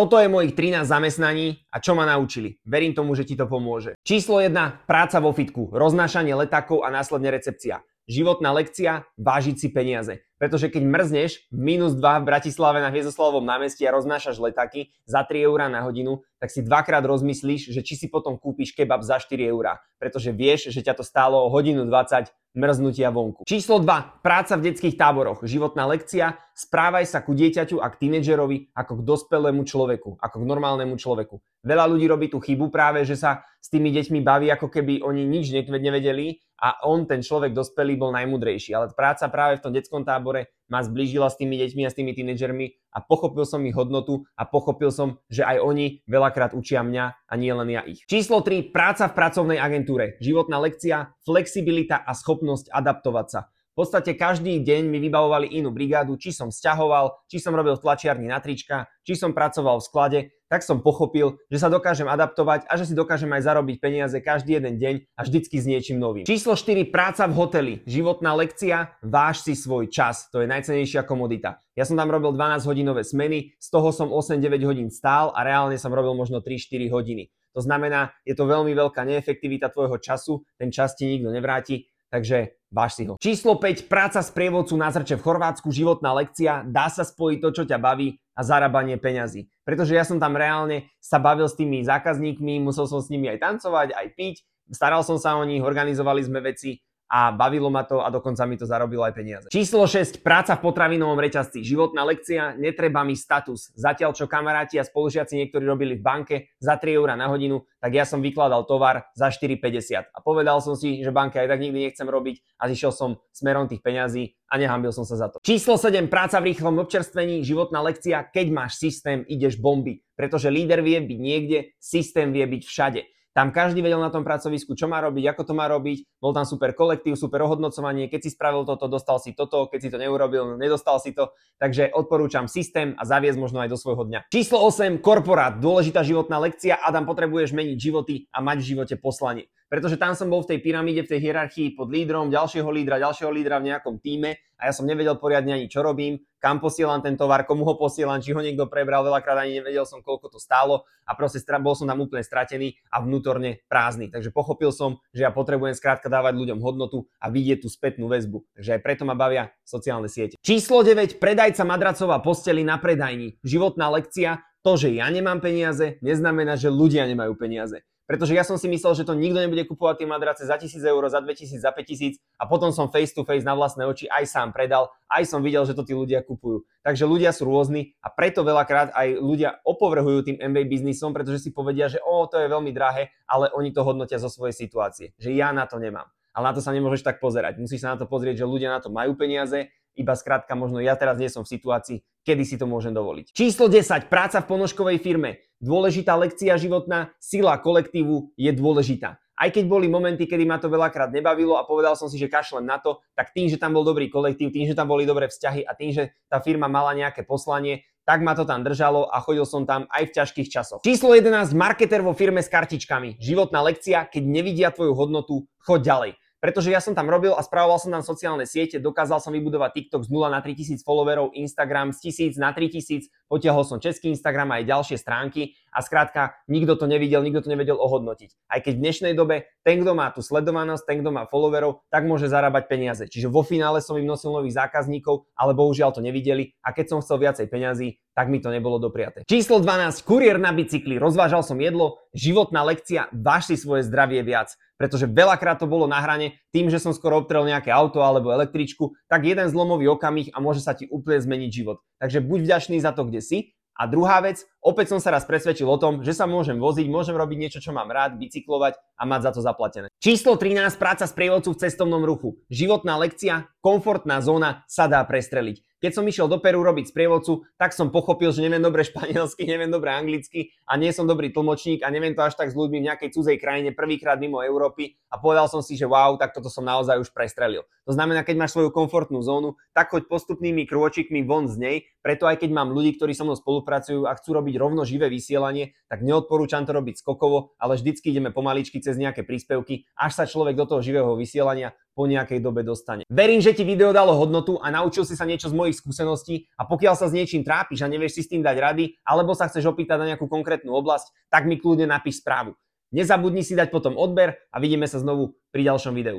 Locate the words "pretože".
10.40-10.72, 20.00-20.32, 89.66-89.92, 120.14-120.46, 139.70-139.94, 168.10-168.34, 181.14-181.38, 216.40-216.72, 244.80-245.04